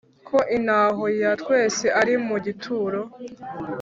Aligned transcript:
ko 0.27 0.37
intaho 0.57 1.03
ya 1.21 1.31
twese 1.41 1.85
ari 1.99 2.13
mu 2.27 2.35
gituro. 2.45 2.99